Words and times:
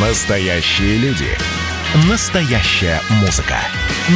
Настоящие 0.00 0.96
люди. 0.98 1.26
Настоящая 2.08 3.00
музыка. 3.20 3.56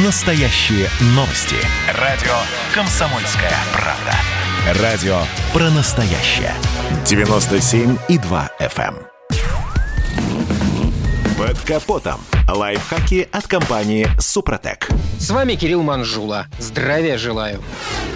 Настоящие 0.05 0.87
новости. 1.07 1.57
Радио 1.99 2.31
«Комсомольская 2.73 3.51
правда». 3.73 4.81
Радио 4.81 5.17
про 5.51 5.69
настоящее. 5.71 6.53
97,2 7.03 8.49
FM. 8.61 8.95
эм. 8.95 9.07
Под 11.37 11.59
капотом. 11.59 12.21
Лайфхаки 12.47 13.27
от 13.33 13.47
компании 13.47 14.07
«Супротек». 14.21 14.87
С 15.19 15.31
вами 15.31 15.55
Кирилл 15.55 15.83
Манжула. 15.83 16.47
Здравия 16.59 17.17
желаю. 17.17 17.61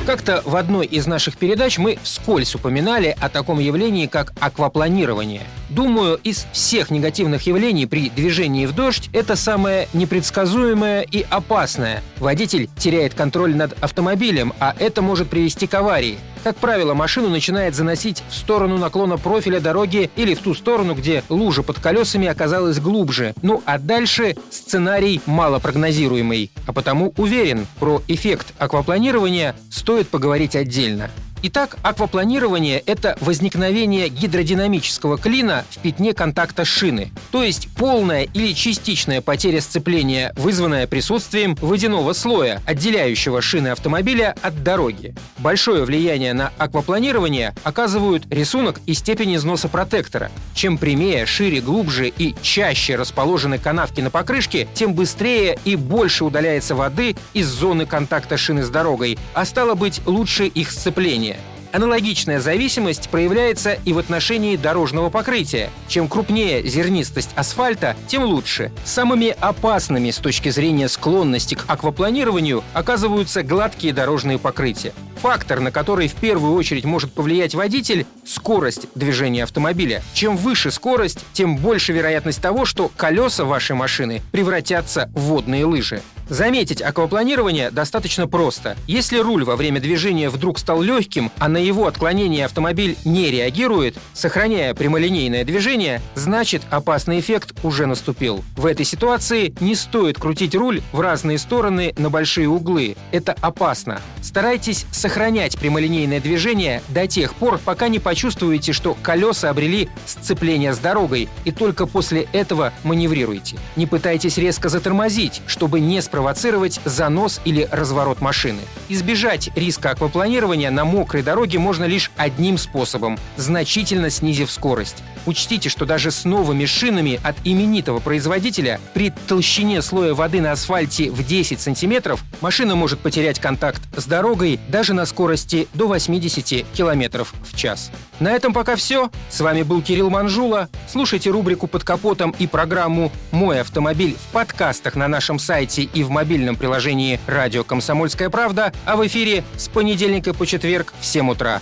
Как-то 0.05 0.41
в 0.45 0.55
одной 0.55 0.85
из 0.85 1.05
наших 1.05 1.35
передач 1.35 1.77
мы 1.79 1.99
вскользь 2.01 2.55
упоминали 2.55 3.13
о 3.19 3.27
таком 3.27 3.59
явлении, 3.59 4.07
как 4.07 4.31
аквапланирование. 4.39 5.41
Думаю, 5.69 6.19
из 6.23 6.45
всех 6.53 6.91
негативных 6.91 7.43
явлений 7.43 7.85
при 7.85 8.09
движении 8.09 8.65
в 8.65 8.73
дождь 8.73 9.09
это 9.11 9.35
самое 9.35 9.87
непредсказуемое 9.93 11.01
и 11.01 11.25
опасное. 11.29 12.01
Водитель 12.19 12.69
теряет 12.77 13.13
контроль 13.13 13.55
над 13.55 13.81
автомобилем, 13.83 14.53
а 14.59 14.75
это 14.79 15.01
может 15.01 15.29
привести 15.29 15.67
к 15.67 15.73
аварии. 15.73 16.17
Как 16.43 16.55
правило, 16.55 16.93
машину 16.93 17.29
начинает 17.29 17.75
заносить 17.75 18.23
в 18.29 18.33
сторону 18.33 18.77
наклона 18.77 19.17
профиля 19.17 19.59
дороги 19.59 20.09
или 20.15 20.33
в 20.33 20.39
ту 20.39 20.53
сторону, 20.53 20.95
где 20.95 21.23
лужа 21.27 21.61
под 21.61 21.79
колесами 21.79 22.27
оказалась 22.27 22.79
глубже. 22.79 23.33
Ну 23.41 23.61
а 23.65 23.77
дальше 23.77 24.37
сценарий 24.49 25.19
малопрогнозируемый. 25.25 26.49
А 26.65 26.71
потому 26.71 27.13
уверен, 27.17 27.67
про 27.79 28.01
эффект 28.07 28.53
аквапланирования 28.59 29.55
стоит 29.69 30.07
поговорить 30.07 30.55
отдельно. 30.55 31.09
Итак, 31.43 31.77
аквапланирование– 31.83 32.79
это 32.87 33.15
возникновение 33.21 34.09
гидродинамического 34.09 35.19
клина 35.19 35.65
в 35.69 35.77
пятне 35.77 36.13
контакта 36.13 36.65
шины, 36.65 37.11
то 37.31 37.43
есть 37.43 37.67
полная 37.75 38.23
или 38.23 38.53
частичная 38.53 39.21
потеря 39.21 39.61
сцепления, 39.61 40.33
вызванная 40.35 40.87
присутствием 40.87 41.53
водяного 41.61 42.13
слоя, 42.13 42.59
отделяющего 42.65 43.43
шины 43.43 43.67
автомобиля 43.67 44.35
от 44.41 44.63
дороги. 44.63 45.13
Большое 45.37 45.85
влияние 45.85 46.33
на 46.33 46.51
аквапланирование 46.57 47.53
оказывают 47.63 48.23
рисунок 48.31 48.81
и 48.87 48.95
степень 48.95 49.35
износа 49.35 49.69
протектора. 49.69 50.31
Чем 50.55 50.79
прямее, 50.79 51.27
шире, 51.27 51.61
глубже 51.61 52.07
и 52.07 52.35
чаще 52.41 52.95
расположены 52.95 53.59
канавки 53.59 54.01
на 54.01 54.09
покрышке, 54.09 54.67
тем 54.73 54.95
быстрее 54.95 55.59
и 55.65 55.75
больше 55.75 56.25
удаляется 56.25 56.73
воды 56.73 57.15
из 57.33 57.47
зоны 57.47 57.85
контакта 57.85 58.37
шины 58.37 58.63
с 58.63 58.69
дорогой, 58.69 59.19
а 59.35 59.45
стало 59.45 59.75
быть, 59.75 60.01
лучше 60.07 60.47
их 60.47 60.71
сцепление. 60.71 61.36
Аналогичная 61.71 62.39
зависимость 62.39 63.09
проявляется 63.09 63.77
и 63.85 63.93
в 63.93 63.97
отношении 63.97 64.55
дорожного 64.55 65.09
покрытия. 65.09 65.69
Чем 65.87 66.07
крупнее 66.07 66.65
зернистость 66.65 67.31
асфальта, 67.35 67.95
тем 68.07 68.23
лучше. 68.23 68.71
Самыми 68.85 69.35
опасными 69.39 70.11
с 70.11 70.17
точки 70.17 70.49
зрения 70.49 70.87
склонности 70.87 71.55
к 71.55 71.65
аквапланированию 71.67 72.63
оказываются 72.73 73.43
гладкие 73.43 73.93
дорожные 73.93 74.39
покрытия. 74.39 74.93
Фактор, 75.21 75.59
на 75.59 75.71
который 75.71 76.07
в 76.07 76.15
первую 76.15 76.53
очередь 76.53 76.85
может 76.85 77.11
повлиять 77.11 77.55
водитель– 77.55 78.05
скорость 78.25 78.87
движения 78.95 79.43
автомобиля. 79.43 80.03
Чем 80.13 80.37
выше 80.37 80.71
скорость, 80.71 81.25
тем 81.33 81.57
больше 81.57 81.91
вероятность 81.91 82.41
того, 82.41 82.65
что 82.65 82.91
колеса 82.95 83.43
вашей 83.43 83.75
машины 83.75 84.21
превратятся 84.31 85.09
в 85.13 85.21
водные 85.21 85.65
лыжи. 85.65 86.01
Заметить 86.29 86.81
аквапланирование 86.81 87.71
достаточно 87.71 88.27
просто. 88.27 88.75
Если 88.85 89.17
руль 89.17 89.45
во 89.45 89.55
время 89.55 89.79
движения 89.79 90.29
вдруг 90.29 90.59
стал 90.59 90.81
легким, 90.81 91.31
а 91.39 91.47
на 91.47 91.57
его 91.57 91.87
отклонение 91.87 92.45
автомобиль 92.45 92.97
не 93.05 93.31
реагирует, 93.31 93.97
сохраняя 94.13 94.73
прямолинейное 94.73 95.45
движение, 95.45 96.01
значит 96.15 96.63
опасный 96.69 97.19
эффект 97.19 97.53
уже 97.63 97.85
наступил. 97.85 98.43
В 98.55 98.65
этой 98.65 98.85
ситуации 98.85 99.53
не 99.61 99.75
стоит 99.75 100.19
крутить 100.19 100.55
руль 100.55 100.81
в 100.91 100.99
разные 100.99 101.37
стороны 101.37 101.93
на 101.97 102.09
большие 102.09 102.49
углы. 102.49 102.97
Это 103.11 103.35
опасно. 103.41 104.01
Старайтесь 104.21 104.85
сохранять 104.91 105.57
прямолинейное 105.57 106.19
движение 106.19 106.81
до 106.89 107.07
тех 107.07 107.33
пор, 107.35 107.59
пока 107.63 107.87
не 107.87 107.99
почувствуете, 107.99 108.73
что 108.73 108.97
колеса 109.01 109.49
обрели 109.49 109.89
сцепление 110.05 110.73
с 110.73 110.77
дорогой, 110.79 111.29
и 111.45 111.51
только 111.51 111.85
после 111.85 112.27
этого 112.33 112.73
маневрируйте. 112.83 113.57
Не 113.77 113.85
пытайтесь 113.85 114.37
резко 114.37 114.67
затормозить, 114.67 115.41
чтобы 115.47 115.79
не 115.79 116.01
спровоцировать 116.17 116.79
занос 116.83 117.39
или 117.45 117.69
разворот 117.71 118.21
машины. 118.21 118.61
Избежать 118.89 119.51
риска 119.55 119.91
аквапланирования 119.91 120.71
на 120.71 120.83
мокрой 120.83 121.21
дороге 121.21 121.59
можно 121.59 121.83
лишь 121.83 122.11
одним 122.17 122.57
способом– 122.57 123.19
значительно 123.37 124.09
снизив 124.09 124.49
скорость. 124.49 125.03
Учтите, 125.27 125.67
что 125.67 125.85
даже 125.85 126.09
с 126.09 126.23
новыми 126.23 126.65
шинами 126.65 127.19
от 127.21 127.35
именитого 127.43 127.99
производителя 127.99 128.79
при 128.93 129.09
толщине 129.09 129.81
слоя 129.81 130.13
воды 130.13 130.39
на 130.39 130.53
асфальте 130.53 131.11
в 131.11 131.21
10 131.27 131.59
сантиметров 131.59 132.23
машина 132.39 132.75
может 132.75 132.99
потерять 132.99 133.37
контакт 133.37 133.81
с 133.97 134.05
дорогой 134.05 134.57
даже 134.69 134.93
на 134.93 135.05
скорости 135.05 135.67
до 135.73 135.87
80 135.87 136.65
км 136.73 137.25
в 137.25 137.57
час. 137.57 137.91
На 138.21 138.31
этом 138.31 138.53
пока 138.53 138.77
все. 138.77 139.11
С 139.29 139.41
вами 139.41 139.63
был 139.63 139.81
Кирилл 139.81 140.09
Манжула. 140.09 140.69
Слушайте 140.89 141.29
рубрику 141.29 141.67
«Под 141.67 141.83
капотом» 141.83 142.33
и 142.39 142.47
программу 142.47 143.11
«Мой 143.31 143.59
автомобиль» 143.59 144.15
в 144.15 144.31
подкастах 144.31 144.95
на 144.95 145.09
нашем 145.09 145.39
сайте 145.39 145.83
и 145.83 146.03
в 146.03 146.09
мобильном 146.09 146.55
приложении 146.55 147.19
«Радио 147.27 147.65
Комсомольская 147.65 148.29
правда», 148.29 148.71
а 148.85 148.95
в 148.95 149.05
эфире 149.05 149.43
с 149.57 149.67
понедельника 149.67 150.33
по 150.33 150.47
четверг 150.47 150.93
в 151.01 151.05
7 151.05 151.29
утра. 151.29 151.61